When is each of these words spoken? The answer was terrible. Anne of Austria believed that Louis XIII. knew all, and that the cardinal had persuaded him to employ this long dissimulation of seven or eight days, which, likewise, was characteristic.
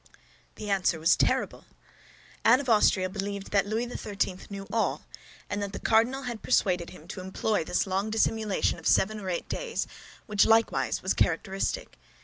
The 0.55 0.71
answer 0.71 0.99
was 0.99 1.15
terrible. 1.15 1.65
Anne 2.43 2.59
of 2.59 2.67
Austria 2.67 3.07
believed 3.07 3.51
that 3.51 3.67
Louis 3.67 3.87
XIII. 3.87 4.37
knew 4.49 4.65
all, 4.73 5.03
and 5.47 5.61
that 5.61 5.73
the 5.73 5.79
cardinal 5.79 6.23
had 6.23 6.41
persuaded 6.41 6.89
him 6.89 7.07
to 7.09 7.21
employ 7.21 7.63
this 7.63 7.85
long 7.85 8.09
dissimulation 8.09 8.79
of 8.79 8.87
seven 8.87 9.19
or 9.19 9.29
eight 9.29 9.47
days, 9.47 9.85
which, 10.25 10.47
likewise, 10.47 11.03
was 11.03 11.13
characteristic. 11.13 11.99